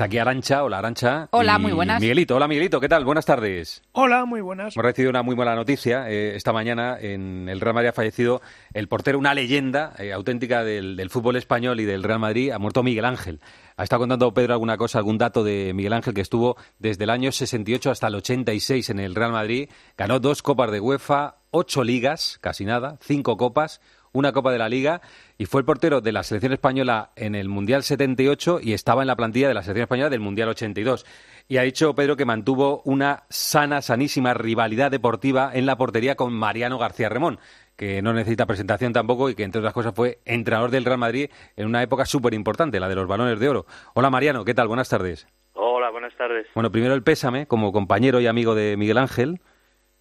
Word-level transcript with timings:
Está 0.00 0.06
aquí 0.06 0.16
Arancha, 0.16 0.64
hola 0.64 0.78
Arancha. 0.78 1.28
Hola, 1.30 1.58
muy 1.58 1.72
buenas. 1.72 2.00
Miguelito, 2.00 2.34
hola 2.34 2.48
Miguelito, 2.48 2.80
¿qué 2.80 2.88
tal? 2.88 3.04
Buenas 3.04 3.26
tardes. 3.26 3.82
Hola, 3.92 4.24
muy 4.24 4.40
buenas. 4.40 4.74
Hemos 4.74 4.86
recibido 4.86 5.10
una 5.10 5.22
muy 5.22 5.34
buena 5.34 5.54
noticia. 5.54 6.08
Eh, 6.08 6.36
esta 6.36 6.54
mañana 6.54 6.96
en 6.98 7.50
el 7.50 7.60
Real 7.60 7.74
Madrid 7.74 7.90
ha 7.90 7.92
fallecido 7.92 8.40
el 8.72 8.88
portero, 8.88 9.18
una 9.18 9.34
leyenda 9.34 9.92
eh, 9.98 10.14
auténtica 10.14 10.64
del, 10.64 11.10
fútbol 11.10 11.36
español 11.36 11.80
y 11.80 11.84
del 11.84 12.02
Real 12.02 12.18
Madrid. 12.18 12.50
Ha 12.50 12.58
muerto 12.58 12.82
Miguel 12.82 13.04
Ángel. 13.04 13.40
Ha 13.76 13.82
estado 13.82 14.00
contando 14.00 14.32
Pedro 14.32 14.54
alguna 14.54 14.78
cosa, 14.78 14.96
algún 14.96 15.18
dato 15.18 15.44
de 15.44 15.72
Miguel 15.74 15.92
Ángel 15.92 16.14
que 16.14 16.22
estuvo 16.22 16.56
desde 16.78 17.04
el 17.04 17.10
año 17.10 17.30
68 17.30 17.90
hasta 17.90 18.06
el 18.06 18.14
86 18.14 18.88
en 18.88 19.00
el 19.00 19.14
Real 19.14 19.32
Madrid. 19.32 19.68
Ganó 19.98 20.18
dos 20.18 20.40
copas 20.40 20.70
de 20.70 20.80
UEFA, 20.80 21.36
ocho 21.50 21.84
ligas, 21.84 22.38
casi 22.40 22.64
nada, 22.64 22.96
cinco 23.02 23.36
copas, 23.36 23.82
una 24.12 24.32
Copa 24.32 24.52
de 24.52 24.58
la 24.58 24.68
Liga 24.68 25.00
y 25.38 25.46
fue 25.46 25.60
el 25.60 25.64
portero 25.64 26.00
de 26.00 26.12
la 26.12 26.22
selección 26.22 26.52
española 26.52 27.10
en 27.16 27.34
el 27.34 27.48
Mundial 27.48 27.82
78 27.82 28.60
y 28.62 28.72
estaba 28.72 29.02
en 29.02 29.08
la 29.08 29.16
plantilla 29.16 29.48
de 29.48 29.54
la 29.54 29.62
selección 29.62 29.84
española 29.84 30.10
del 30.10 30.20
Mundial 30.20 30.48
82. 30.48 31.06
Y 31.48 31.56
ha 31.58 31.62
dicho 31.62 31.94
Pedro 31.94 32.16
que 32.16 32.24
mantuvo 32.24 32.82
una 32.84 33.24
sana, 33.28 33.82
sanísima 33.82 34.34
rivalidad 34.34 34.90
deportiva 34.90 35.50
en 35.52 35.66
la 35.66 35.76
portería 35.76 36.14
con 36.14 36.32
Mariano 36.32 36.78
García 36.78 37.08
Remón, 37.08 37.38
que 37.76 38.02
no 38.02 38.12
necesita 38.12 38.46
presentación 38.46 38.92
tampoco 38.92 39.30
y 39.30 39.34
que, 39.34 39.42
entre 39.42 39.60
otras 39.60 39.74
cosas, 39.74 39.94
fue 39.94 40.20
entrenador 40.24 40.70
del 40.70 40.84
Real 40.84 40.98
Madrid 40.98 41.30
en 41.56 41.66
una 41.66 41.82
época 41.82 42.04
súper 42.04 42.34
importante, 42.34 42.78
la 42.78 42.88
de 42.88 42.94
los 42.94 43.08
balones 43.08 43.40
de 43.40 43.48
oro. 43.48 43.66
Hola 43.94 44.10
Mariano, 44.10 44.44
¿qué 44.44 44.54
tal? 44.54 44.68
Buenas 44.68 44.88
tardes. 44.88 45.26
Hola, 45.54 45.90
buenas 45.90 46.14
tardes. 46.16 46.46
Bueno, 46.54 46.70
primero 46.70 46.94
el 46.94 47.02
pésame 47.02 47.46
como 47.46 47.72
compañero 47.72 48.20
y 48.20 48.26
amigo 48.26 48.54
de 48.54 48.76
Miguel 48.76 48.98
Ángel, 48.98 49.40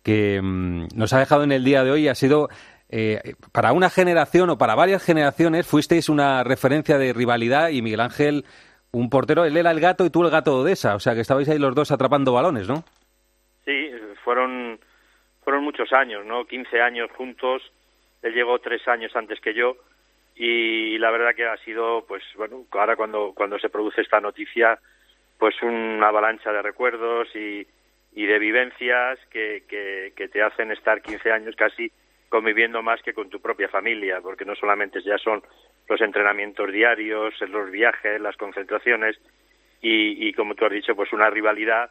que 0.03 0.41
mm, 0.41 0.87
nos 0.93 1.13
ha 1.13 1.19
dejado 1.19 1.43
en 1.43 1.51
el 1.51 1.63
día 1.63 1.83
de 1.83 1.91
hoy 1.91 2.03
y 2.03 2.07
ha 2.09 2.15
sido 2.15 2.49
eh, 2.89 3.33
para 3.51 3.71
una 3.71 3.89
generación 3.89 4.49
o 4.49 4.57
para 4.57 4.75
varias 4.75 5.03
generaciones 5.03 5.67
fuisteis 5.67 6.09
una 6.09 6.43
referencia 6.43 6.97
de 6.97 7.13
rivalidad 7.13 7.69
y 7.69 7.81
Miguel 7.81 7.99
Ángel, 8.01 8.45
un 8.91 9.09
portero, 9.09 9.45
él 9.45 9.55
era 9.57 9.71
el 9.71 9.79
gato 9.79 10.05
y 10.05 10.09
tú 10.09 10.23
el 10.23 10.31
gato 10.31 10.55
de 10.55 10.61
Odessa, 10.63 10.95
o 10.95 10.99
sea 10.99 11.13
que 11.13 11.21
estabais 11.21 11.47
ahí 11.49 11.59
los 11.59 11.75
dos 11.75 11.91
atrapando 11.91 12.33
balones, 12.33 12.67
¿no? 12.67 12.83
Sí, 13.65 13.91
fueron, 14.23 14.79
fueron 15.43 15.63
muchos 15.63 15.93
años, 15.93 16.25
¿no? 16.25 16.45
15 16.45 16.81
años 16.81 17.11
juntos, 17.15 17.61
él 18.23 18.33
llegó 18.33 18.59
tres 18.59 18.87
años 18.87 19.15
antes 19.15 19.39
que 19.39 19.53
yo 19.53 19.75
y 20.35 20.97
la 20.97 21.11
verdad 21.11 21.35
que 21.35 21.45
ha 21.45 21.57
sido, 21.57 22.05
pues 22.07 22.23
bueno, 22.37 22.63
ahora 22.71 22.95
cuando, 22.95 23.33
cuando 23.35 23.59
se 23.59 23.69
produce 23.69 24.01
esta 24.01 24.21
noticia, 24.21 24.79
pues 25.37 25.61
una 25.61 26.07
avalancha 26.07 26.51
de 26.51 26.61
recuerdos 26.61 27.27
y, 27.35 27.67
y 28.13 28.25
de 28.25 28.39
vivencias 28.39 29.19
que, 29.29 29.63
que, 29.67 30.27
te 30.27 30.41
hacen 30.41 30.71
estar 30.71 31.01
15 31.01 31.31
años 31.31 31.55
casi 31.55 31.91
conviviendo 32.29 32.81
más 32.81 33.01
que 33.01 33.13
con 33.13 33.29
tu 33.29 33.41
propia 33.41 33.67
familia, 33.67 34.21
porque 34.21 34.45
no 34.45 34.55
solamente 34.55 35.01
ya 35.01 35.17
son 35.17 35.43
los 35.87 35.99
entrenamientos 36.01 36.71
diarios, 36.71 37.33
los 37.49 37.71
viajes, 37.71 38.21
las 38.21 38.37
concentraciones 38.37 39.19
y, 39.81 40.33
como 40.33 40.55
tú 40.55 40.65
has 40.65 40.71
dicho, 40.71 40.95
pues 40.95 41.11
una 41.13 41.29
rivalidad 41.29 41.89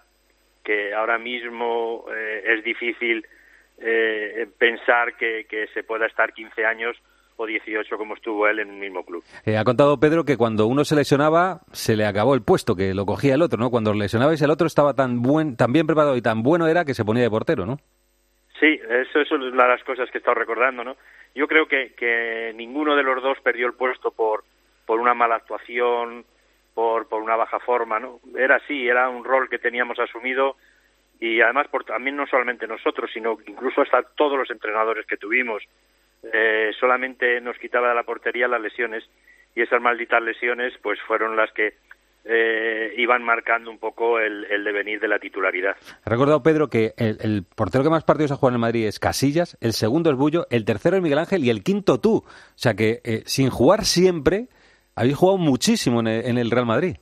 que 0.62 0.92
ahora 0.94 1.18
mismo 1.18 2.04
eh, 2.14 2.44
es 2.46 2.64
difícil 2.64 3.26
eh, 3.78 4.46
pensar 4.58 5.16
que, 5.16 5.46
se 5.72 5.82
pueda 5.82 6.06
estar 6.06 6.32
15 6.32 6.64
años 6.66 6.96
o 7.36 7.46
18 7.46 7.96
como 7.96 8.14
estuvo 8.14 8.46
él 8.48 8.58
en 8.58 8.70
un 8.70 8.80
mismo 8.80 9.04
club. 9.04 9.24
Eh, 9.44 9.56
ha 9.56 9.64
contado 9.64 9.98
Pedro 10.00 10.24
que 10.24 10.36
cuando 10.36 10.66
uno 10.66 10.84
se 10.84 10.96
lesionaba 10.96 11.60
se 11.72 11.96
le 11.96 12.04
acabó 12.04 12.34
el 12.34 12.42
puesto, 12.42 12.74
que 12.74 12.92
lo 12.94 13.06
cogía 13.06 13.34
el 13.34 13.42
otro, 13.42 13.58
¿no? 13.58 13.70
Cuando 13.70 13.94
lesionabais 13.94 14.42
el 14.42 14.50
otro 14.50 14.66
estaba 14.66 14.94
tan 14.94 15.22
buen, 15.22 15.56
tan 15.56 15.72
bien 15.72 15.86
preparado 15.86 16.16
y 16.16 16.22
tan 16.22 16.42
bueno 16.42 16.66
era 16.66 16.84
que 16.84 16.94
se 16.94 17.04
ponía 17.04 17.22
de 17.22 17.30
portero, 17.30 17.64
¿no? 17.64 17.78
Sí, 18.60 18.80
eso, 18.88 19.20
es 19.20 19.30
una 19.30 19.46
de 19.46 19.68
las 19.68 19.84
cosas 19.84 20.10
que 20.10 20.18
he 20.18 20.20
estado 20.20 20.34
recordando, 20.34 20.82
¿no? 20.82 20.96
Yo 21.34 21.46
creo 21.46 21.68
que, 21.68 21.92
que 21.94 22.52
ninguno 22.56 22.96
de 22.96 23.02
los 23.02 23.22
dos 23.22 23.38
perdió 23.40 23.66
el 23.66 23.74
puesto 23.74 24.10
por, 24.10 24.42
por 24.84 24.98
una 24.98 25.14
mala 25.14 25.36
actuación, 25.36 26.24
por, 26.74 27.08
por 27.08 27.22
una 27.22 27.36
baja 27.36 27.60
forma, 27.60 28.00
¿no? 28.00 28.20
Era 28.36 28.56
así, 28.56 28.88
era 28.88 29.08
un 29.08 29.24
rol 29.24 29.48
que 29.48 29.58
teníamos 29.58 29.98
asumido 29.98 30.56
y 31.20 31.40
además 31.40 31.68
por, 31.68 31.84
también 31.84 32.16
no 32.16 32.26
solamente 32.26 32.66
nosotros, 32.66 33.10
sino 33.12 33.38
incluso 33.46 33.82
hasta 33.82 34.02
todos 34.02 34.38
los 34.38 34.50
entrenadores 34.50 35.06
que 35.06 35.16
tuvimos. 35.16 35.62
Eh, 36.32 36.72
solamente 36.78 37.40
nos 37.40 37.58
quitaba 37.58 37.90
de 37.90 37.94
la 37.94 38.02
portería 38.02 38.48
las 38.48 38.60
lesiones 38.60 39.08
y 39.54 39.62
esas 39.62 39.80
malditas 39.80 40.22
lesiones 40.22 40.74
pues 40.82 41.00
fueron 41.02 41.36
las 41.36 41.52
que 41.52 41.74
eh, 42.24 42.92
iban 42.96 43.22
marcando 43.22 43.70
un 43.70 43.78
poco 43.78 44.18
el, 44.18 44.46
devenir 44.64 45.00
de 45.00 45.08
la 45.08 45.18
titularidad. 45.18 45.76
He 46.04 46.10
recordado, 46.10 46.42
Pedro, 46.42 46.68
que 46.68 46.92
el, 46.98 47.44
portero 47.56 47.84
que 47.84 47.90
más 47.90 48.04
partidos 48.04 48.32
ha 48.32 48.36
jugado 48.36 48.50
en 48.50 48.54
el 48.56 48.60
Madrid 48.60 48.86
es 48.86 48.98
Casillas, 48.98 49.56
el 49.60 49.72
segundo 49.72 50.10
es 50.10 50.16
Bullo, 50.16 50.46
el 50.50 50.64
tercero 50.64 50.96
es 50.96 51.02
Miguel 51.02 51.18
Ángel 51.18 51.44
y 51.44 51.50
el 51.50 51.62
quinto 51.62 52.00
tú. 52.00 52.16
O 52.16 52.24
sea 52.54 52.74
que 52.74 53.00
eh, 53.04 53.22
sin 53.24 53.50
jugar 53.50 53.84
siempre, 53.84 54.48
habéis 54.94 55.16
jugado 55.16 55.38
muchísimo 55.38 56.00
en 56.00 56.38
el, 56.38 56.50
Real 56.50 56.66
Madrid. 56.66 56.96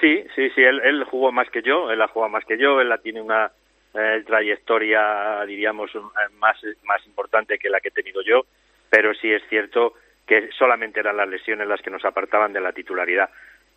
Sí, 0.00 0.24
sí, 0.34 0.50
sí, 0.54 0.62
él, 0.62 1.04
jugó 1.04 1.30
más 1.30 1.50
que 1.50 1.62
yo, 1.62 1.90
él 1.90 2.00
ha 2.00 2.08
jugado 2.08 2.30
más 2.30 2.44
que 2.44 2.58
yo, 2.58 2.80
él 2.80 2.88
la 2.88 2.98
tiene 2.98 3.20
una 3.20 3.52
eh, 3.94 4.22
trayectoria, 4.26 5.44
diríamos, 5.46 5.90
más, 6.38 6.56
más 6.84 7.06
importante 7.06 7.58
que 7.58 7.70
la 7.70 7.80
que 7.80 7.88
he 7.88 7.92
tenido 7.92 8.22
yo, 8.22 8.46
pero 8.88 9.14
sí 9.14 9.30
es 9.30 9.42
cierto 9.48 9.94
que 10.26 10.48
solamente 10.58 11.00
eran 11.00 11.16
las 11.16 11.28
lesiones 11.28 11.68
las 11.68 11.82
que 11.82 11.90
nos 11.90 12.04
apartaban 12.04 12.52
de 12.52 12.60
la 12.60 12.72
titularidad 12.72 13.28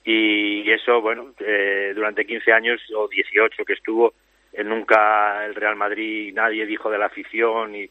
y 0.05 0.71
eso, 0.71 1.01
bueno, 1.01 1.33
eh, 1.39 1.93
durante 1.95 2.25
15 2.25 2.53
años 2.53 2.79
o 2.95 3.07
18 3.07 3.65
que 3.65 3.73
estuvo, 3.73 4.13
eh, 4.53 4.63
nunca 4.63 5.43
el 5.45 5.55
Real 5.55 5.75
Madrid, 5.75 6.31
nadie 6.33 6.65
dijo 6.65 6.91
de 6.91 6.99
la 6.99 7.07
afición 7.07 7.71
ni, 7.71 7.89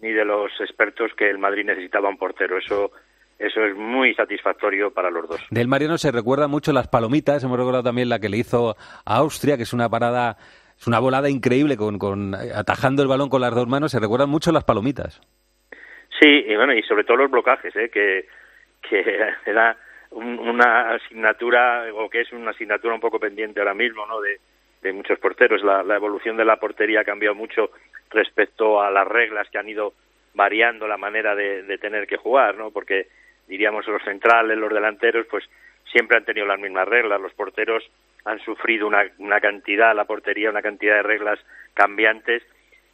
ni 0.00 0.12
de 0.12 0.24
los 0.24 0.50
expertos 0.60 1.12
que 1.16 1.30
el 1.30 1.38
Madrid 1.38 1.64
necesitaba 1.64 2.08
un 2.08 2.18
portero. 2.18 2.58
Eso 2.58 2.90
eso 3.38 3.64
es 3.64 3.74
muy 3.74 4.14
satisfactorio 4.14 4.92
para 4.92 5.10
los 5.10 5.28
dos. 5.28 5.40
Del 5.50 5.66
Mariano 5.66 5.98
se 5.98 6.12
recuerda 6.12 6.46
mucho 6.46 6.72
las 6.72 6.86
palomitas, 6.86 7.42
hemos 7.42 7.58
recordado 7.58 7.82
también 7.82 8.08
la 8.08 8.20
que 8.20 8.28
le 8.28 8.36
hizo 8.36 8.76
a 9.04 9.16
Austria, 9.16 9.56
que 9.56 9.64
es 9.64 9.72
una 9.72 9.88
parada, 9.88 10.36
es 10.78 10.86
una 10.86 11.00
volada 11.00 11.28
increíble 11.28 11.76
con, 11.76 11.98
con 11.98 12.34
atajando 12.34 13.02
el 13.02 13.08
balón 13.08 13.28
con 13.28 13.40
las 13.40 13.52
dos 13.52 13.66
manos, 13.66 13.90
se 13.90 13.98
recuerdan 13.98 14.30
mucho 14.30 14.52
las 14.52 14.62
palomitas. 14.62 15.20
Sí, 16.20 16.44
y 16.46 16.54
bueno, 16.54 16.72
y 16.72 16.82
sobre 16.82 17.02
todo 17.02 17.16
los 17.16 17.32
blocajes, 17.32 17.74
¿eh? 17.74 17.90
que, 17.92 18.26
que 18.88 19.00
era 19.46 19.76
una 20.14 20.94
asignatura 20.94 21.86
o 21.94 22.08
que 22.08 22.20
es 22.20 22.32
una 22.32 22.50
asignatura 22.50 22.94
un 22.94 23.00
poco 23.00 23.18
pendiente 23.18 23.60
ahora 23.60 23.74
mismo 23.74 24.06
no 24.06 24.20
de, 24.20 24.38
muchos 24.92 25.18
porteros. 25.18 25.62
La, 25.62 25.82
la, 25.82 25.96
evolución 25.96 26.36
de 26.36 26.44
la 26.44 26.56
portería 26.56 27.00
ha 27.00 27.04
cambiado 27.04 27.34
mucho 27.34 27.70
respecto 28.10 28.82
a 28.82 28.90
las 28.90 29.06
reglas 29.06 29.48
que 29.50 29.58
han 29.58 29.68
ido 29.68 29.94
variando 30.34 30.88
la 30.88 30.96
manera 30.96 31.34
de, 31.34 31.62
de 31.62 31.78
tener 31.78 32.06
que 32.06 32.16
jugar 32.16 32.56
no 32.56 32.70
porque 32.70 33.06
diríamos 33.46 33.86
los 33.86 34.02
centrales 34.02 34.56
los 34.56 34.72
delanteros 34.72 35.26
pues 35.30 35.44
siempre 35.90 36.16
han 36.16 36.24
tenido 36.24 36.46
las 36.46 36.58
mismas 36.58 36.88
reglas. 36.88 37.20
Los 37.20 37.34
porteros 37.34 37.88
han 38.24 38.40
sufrido 38.40 38.86
una, 38.86 39.04
una 39.18 39.40
cantidad 39.40 39.94
la 39.94 40.04
portería 40.04 40.50
una 40.50 40.62
cantidad 40.62 40.96
de 40.96 41.02
reglas 41.02 41.38
cambiantes 41.74 42.42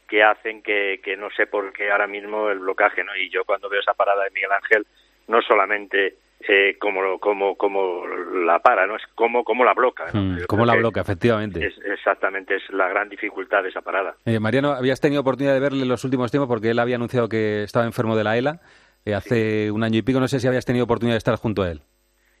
que 0.07 0.23
hacen 0.23 0.61
que, 0.61 0.99
que 1.03 1.15
no 1.17 1.29
sé 1.31 1.47
por 1.47 1.71
qué 1.73 1.91
ahora 1.91 2.07
mismo 2.07 2.49
el 2.49 2.59
blocaje 2.59 3.03
no 3.03 3.15
y 3.15 3.29
yo 3.29 3.45
cuando 3.45 3.69
veo 3.69 3.79
esa 3.79 3.93
parada 3.93 4.23
de 4.23 4.31
Miguel 4.31 4.51
Ángel 4.51 4.87
no 5.27 5.41
solamente 5.41 6.15
eh, 6.47 6.77
como, 6.79 7.19
como, 7.19 7.55
como 7.55 8.07
la 8.07 8.59
para, 8.59 8.87
¿no? 8.87 8.95
Es 8.95 9.03
como, 9.13 9.43
como 9.43 9.65
la 9.65 9.73
bloca. 9.73 10.05
Mm, 10.13 10.45
como 10.47 10.65
la 10.65 10.75
bloca, 10.75 11.01
efectivamente. 11.01 11.69
exactamente, 11.85 12.55
es 12.55 12.69
la 12.69 12.87
gran 12.87 13.09
dificultad 13.09 13.63
de 13.63 13.69
esa 13.69 13.81
parada. 13.81 14.15
Eh, 14.25 14.39
Mariano, 14.39 14.71
habías 14.71 15.01
tenido 15.01 15.21
oportunidad 15.21 15.53
de 15.53 15.59
verle 15.59 15.83
en 15.83 15.89
los 15.89 16.03
últimos 16.05 16.31
tiempos 16.31 16.47
porque 16.47 16.69
él 16.69 16.79
había 16.79 16.95
anunciado 16.95 17.27
que 17.27 17.63
estaba 17.63 17.85
enfermo 17.85 18.15
de 18.15 18.23
la 18.23 18.37
ELA 18.37 18.61
eh, 19.05 19.13
hace 19.13 19.69
un 19.69 19.83
año 19.83 19.99
y 19.99 20.01
pico. 20.01 20.19
No 20.19 20.27
sé 20.27 20.39
si 20.39 20.47
habías 20.47 20.65
tenido 20.65 20.85
oportunidad 20.85 21.15
de 21.15 21.19
estar 21.19 21.35
junto 21.35 21.63
a 21.63 21.71
él. 21.71 21.81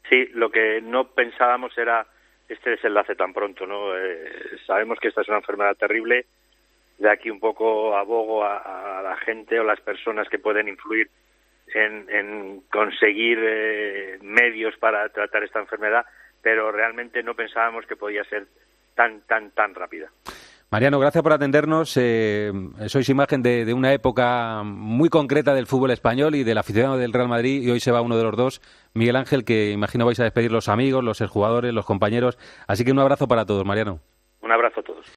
Sí, 0.09 0.27
lo 0.33 0.49
que 0.49 0.81
no 0.81 1.09
pensábamos 1.09 1.77
era 1.77 2.07
este 2.47 2.71
desenlace 2.71 3.15
tan 3.15 3.33
pronto, 3.33 3.67
¿no? 3.67 3.95
Eh, 3.97 4.57
sabemos 4.65 4.97
que 4.99 5.09
esta 5.09 5.21
es 5.21 5.27
una 5.27 5.37
enfermedad 5.37 5.75
terrible. 5.75 6.25
De 6.97 7.09
aquí 7.09 7.29
un 7.29 7.39
poco 7.39 7.95
abogo 7.95 8.43
a, 8.43 8.99
a 8.99 9.03
la 9.03 9.17
gente 9.17 9.59
o 9.59 9.63
las 9.63 9.79
personas 9.81 10.27
que 10.29 10.39
pueden 10.39 10.67
influir 10.67 11.09
en, 11.75 12.61
conseguir 12.71 13.39
eh, 13.41 14.19
medios 14.21 14.75
para 14.77 15.09
tratar 15.09 15.43
esta 15.43 15.59
enfermedad, 15.59 16.05
pero 16.41 16.71
realmente 16.71 17.23
no 17.23 17.35
pensábamos 17.35 17.85
que 17.85 17.95
podía 17.95 18.23
ser 18.25 18.47
tan, 18.95 19.21
tan, 19.21 19.51
tan 19.51 19.75
rápida. 19.75 20.09
Mariano, 20.71 20.99
gracias 20.99 21.23
por 21.23 21.33
atendernos. 21.33 21.97
Eh, 21.97 22.51
sois 22.85 23.09
imagen 23.09 23.41
de, 23.41 23.73
una 23.73 23.91
época 23.91 24.61
muy 24.63 25.09
concreta 25.09 25.55
del 25.55 25.65
fútbol 25.65 25.89
español 25.89 26.35
y 26.35 26.43
del 26.43 26.59
aficionado 26.59 26.97
del 26.97 27.11
Real 27.11 27.27
Madrid 27.27 27.63
y 27.63 27.71
hoy 27.71 27.79
se 27.79 27.91
va 27.91 28.01
uno 28.01 28.17
de 28.17 28.23
los 28.23 28.37
dos, 28.37 28.61
Miguel 28.93 29.15
Ángel, 29.15 29.45
que 29.45 29.71
imagino 29.71 30.05
vais 30.05 30.19
a 30.19 30.25
despedir 30.25 30.51
los 30.51 30.69
amigos, 30.69 31.03
los 31.03 31.19
jugadores, 31.27 31.73
los 31.73 31.87
compañeros. 31.87 32.37
Así 32.67 32.85
que 32.85 32.91
un 32.91 32.99
abrazo 32.99 33.27
para 33.27 33.47
todos, 33.47 33.65
Mariano. 33.65 33.99
Un 34.41 34.51
abrazo 34.51 34.81
a 34.81 34.83
todos. 34.83 35.07